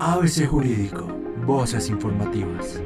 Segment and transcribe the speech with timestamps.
[0.00, 1.06] ABC Jurídico,
[1.46, 2.80] Voces Informativas.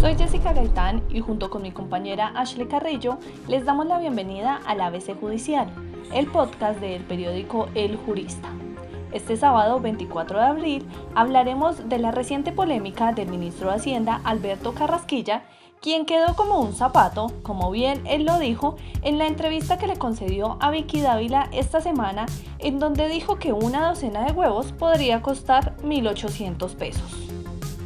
[0.00, 3.18] Soy Jessica Gaitán y junto con mi compañera Ashley Carrillo
[3.48, 5.68] les damos la bienvenida al ABC Judicial,
[6.14, 8.48] el podcast del periódico El Jurista.
[9.12, 14.72] Este sábado 24 de abril hablaremos de la reciente polémica del ministro de Hacienda Alberto
[14.72, 15.44] Carrasquilla
[15.82, 19.98] quien quedó como un zapato, como bien él lo dijo, en la entrevista que le
[19.98, 22.26] concedió a Vicky Dávila esta semana,
[22.60, 27.32] en donde dijo que una docena de huevos podría costar 1.800 pesos.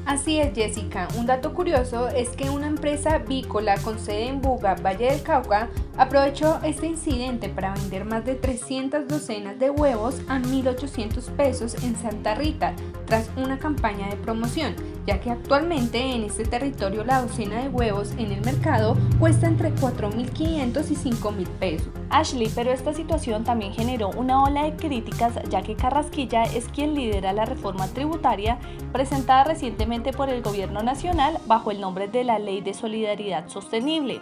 [0.05, 1.09] Así es, Jessica.
[1.19, 5.69] Un dato curioso es que una empresa vícola con sede en Buga, Valle del Cauca,
[5.97, 11.97] aprovechó este incidente para vender más de 300 docenas de huevos a 1.800 pesos en
[11.97, 12.75] Santa Rita,
[13.07, 14.77] tras una campaña de promoción,
[15.07, 19.75] ya que actualmente en este territorio la docena de huevos en el mercado cuesta entre
[19.75, 21.89] 4.500 y 5.000 pesos.
[22.11, 26.95] Ashley, pero esta situación también generó una ola de críticas, ya que Carrasquilla es quien
[26.95, 28.59] lidera la reforma tributaria
[28.93, 34.21] presentada recientemente por el Gobierno Nacional bajo el nombre de la Ley de Solidaridad Sostenible.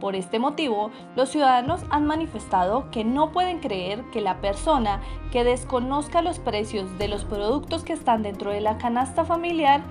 [0.00, 5.00] Por este motivo, los ciudadanos han manifestado que no pueden creer que la persona
[5.32, 9.82] que desconozca los precios de los productos que están dentro de la canasta familiar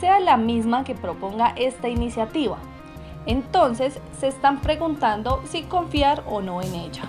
[0.00, 2.58] sea la misma que proponga esta iniciativa.
[3.26, 7.02] Entonces, se están preguntando si confiar o no en ella.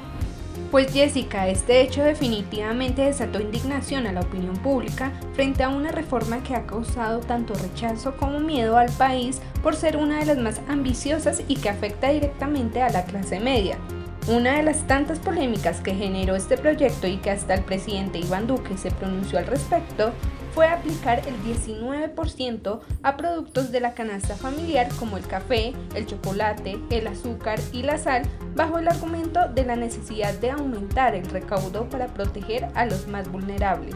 [0.72, 6.44] Pues Jessica, este hecho definitivamente desató indignación a la opinión pública frente a una reforma
[6.44, 10.61] que ha causado tanto rechazo como miedo al país por ser una de las más
[10.67, 13.80] ambiciosas y que afecta directamente a la clase media.
[14.27, 18.45] Una de las tantas polémicas que generó este proyecto y que hasta el presidente Iván
[18.45, 20.11] Duque se pronunció al respecto
[20.53, 26.80] fue aplicar el 19% a productos de la canasta familiar como el café, el chocolate,
[26.89, 28.23] el azúcar y la sal,
[28.56, 33.31] bajo el argumento de la necesidad de aumentar el recaudo para proteger a los más
[33.31, 33.95] vulnerables.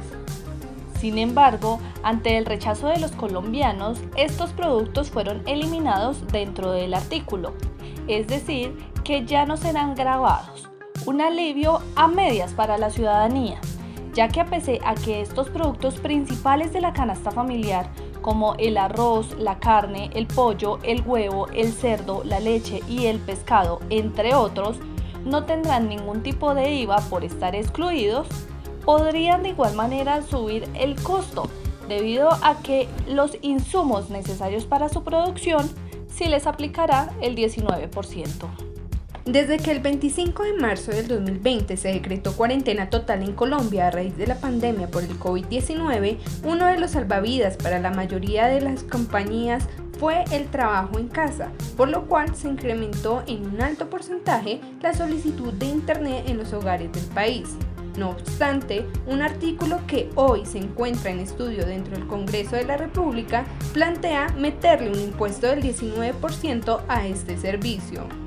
[0.99, 7.53] Sin embargo, ante el rechazo de los colombianos, estos productos fueron eliminados dentro del artículo,
[8.07, 10.69] es decir, que ya no serán grabados.
[11.05, 13.59] Un alivio a medias para la ciudadanía
[14.13, 17.89] ya que a pesar a que estos productos principales de la canasta familiar,
[18.21, 23.19] como el arroz, la carne, el pollo, el huevo, el cerdo, la leche y el
[23.19, 24.77] pescado, entre otros,
[25.25, 28.27] no tendrán ningún tipo de IVA por estar excluidos,
[28.85, 31.49] podrían de igual manera subir el costo,
[31.87, 35.69] debido a que los insumos necesarios para su producción
[36.07, 38.62] sí les aplicará el 19%.
[39.25, 43.91] Desde que el 25 de marzo del 2020 se decretó cuarentena total en Colombia a
[43.91, 48.59] raíz de la pandemia por el COVID-19, uno de los salvavidas para la mayoría de
[48.59, 49.65] las compañías
[49.97, 54.93] fue el trabajo en casa, por lo cual se incrementó en un alto porcentaje la
[54.93, 57.47] solicitud de Internet en los hogares del país.
[57.97, 62.75] No obstante, un artículo que hoy se encuentra en estudio dentro del Congreso de la
[62.75, 68.22] República plantea meterle un impuesto del 19% a este servicio.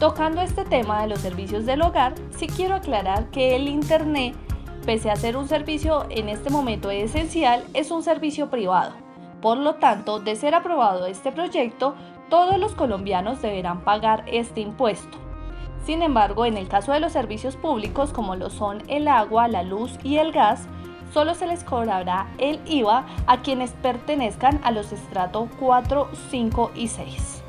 [0.00, 4.34] Tocando este tema de los servicios del hogar, sí quiero aclarar que el Internet,
[4.86, 8.94] pese a ser un servicio en este momento esencial, es un servicio privado.
[9.42, 11.94] Por lo tanto, de ser aprobado este proyecto,
[12.30, 15.18] todos los colombianos deberán pagar este impuesto.
[15.84, 19.62] Sin embargo, en el caso de los servicios públicos como lo son el agua, la
[19.62, 20.66] luz y el gas,
[21.12, 26.88] solo se les cobrará el IVA a quienes pertenezcan a los estratos 4, 5 y
[26.88, 27.39] 6.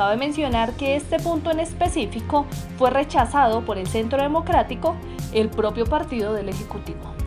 [0.00, 2.46] Cabe mencionar que este punto en específico
[2.78, 4.96] fue rechazado por el Centro Democrático,
[5.34, 7.19] el propio partido del Ejecutivo.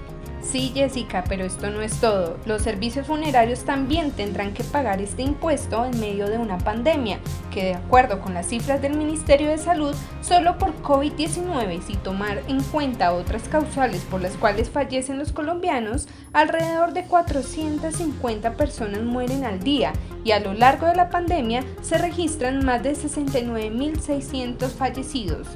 [0.54, 2.38] Sí, Jessica, pero esto no es todo.
[2.46, 7.18] Los servicios funerarios también tendrán que pagar este impuesto en medio de una pandemia,
[7.50, 12.44] que de acuerdo con las cifras del Ministerio de Salud, solo por COVID-19, si tomar
[12.48, 19.46] en cuenta otras causales por las cuales fallecen los colombianos, alrededor de 450 personas mueren
[19.46, 19.92] al día
[20.24, 25.48] y a lo largo de la pandemia se registran más de 69.600 fallecidos.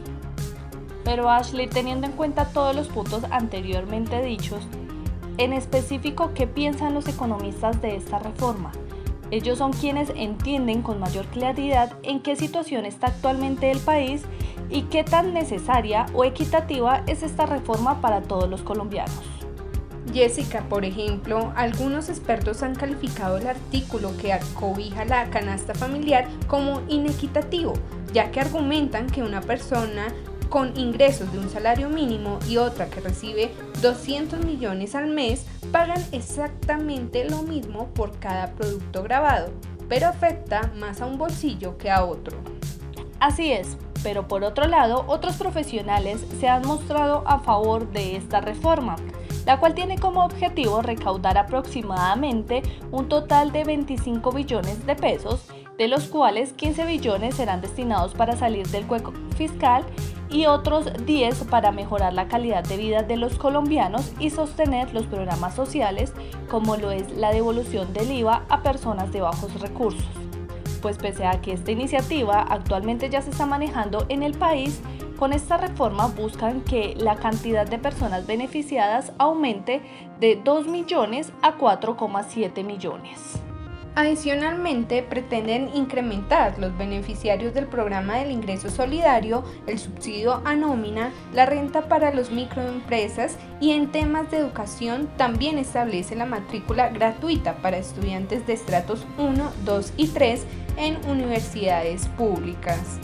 [1.06, 4.68] Pero Ashley, teniendo en cuenta todos los puntos anteriormente dichos,
[5.38, 8.72] en específico, ¿qué piensan los economistas de esta reforma?
[9.30, 14.24] Ellos son quienes entienden con mayor claridad en qué situación está actualmente el país
[14.70, 19.22] y qué tan necesaria o equitativa es esta reforma para todos los colombianos.
[20.14, 26.82] Jessica, por ejemplo, algunos expertos han calificado el artículo que acobija la canasta familiar como
[26.88, 27.74] inequitativo,
[28.14, 30.08] ya que argumentan que una persona
[30.50, 33.52] con ingresos de un salario mínimo y otra que recibe
[33.82, 39.52] 200 millones al mes pagan exactamente lo mismo por cada producto grabado,
[39.90, 42.38] pero afecta más a un bolsillo que a otro.
[43.20, 48.42] Así es, pero por otro lado, otros profesionales se han mostrado a favor de esta
[48.42, 48.96] reforma,
[49.48, 55.48] la cual tiene como objetivo recaudar aproximadamente un total de 25 billones de pesos,
[55.78, 59.86] de los cuales 15 billones serán destinados para salir del hueco fiscal
[60.30, 65.06] y otros 10 para mejorar la calidad de vida de los colombianos y sostener los
[65.06, 66.12] programas sociales
[66.50, 70.06] como lo es la devolución del IVA a personas de bajos recursos.
[70.82, 74.82] Pues pese a que esta iniciativa actualmente ya se está manejando en el país,
[75.18, 79.82] con esta reforma buscan que la cantidad de personas beneficiadas aumente
[80.20, 83.42] de 2 millones a 4,7 millones.
[83.96, 91.48] Adicionalmente, pretenden incrementar los beneficiarios del programa del ingreso solidario, el subsidio a nómina, la
[91.48, 97.80] renta para los microempresas y en temas de educación también establece la matrícula gratuita para
[97.80, 100.46] estudiantes de estratos 1, 2 y 3
[100.78, 103.00] en universidades públicas.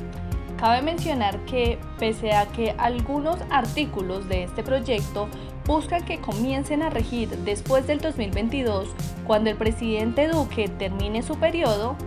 [0.64, 5.28] Cabe mencionar que, pese a que algunos artículos de este proyecto
[5.66, 8.88] buscan que comiencen a regir después del 2022,
[9.28, 11.98] cuando el presidente Duque termine su periodo,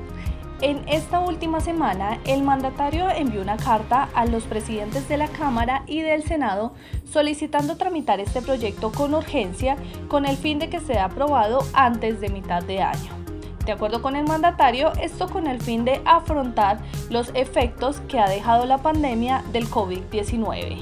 [0.62, 5.82] en esta última semana, el mandatario envió una carta a los presidentes de la Cámara
[5.87, 6.73] y del Senado
[7.05, 9.76] solicitando tramitar este proyecto con urgencia
[10.09, 13.25] con el fin de que sea aprobado antes de mitad de año.
[13.66, 16.78] De acuerdo con el mandatario, esto con el fin de afrontar
[17.10, 20.78] los efectos que ha dejado la pandemia del COVID-19.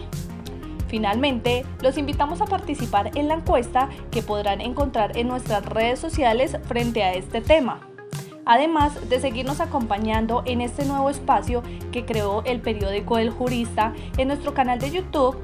[0.88, 6.58] Finalmente, los invitamos a participar en la encuesta que podrán encontrar en nuestras redes sociales
[6.64, 7.80] frente a este tema.
[8.44, 14.28] Además de seguirnos acompañando en este nuevo espacio que creó el periódico El Jurista en
[14.28, 15.38] nuestro canal de YouTube,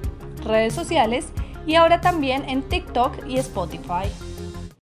[0.44, 1.28] redes sociales
[1.66, 4.29] y ahora también en TikTok y Spotify.